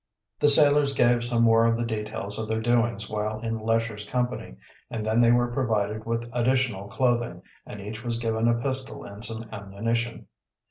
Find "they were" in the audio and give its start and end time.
5.21-5.53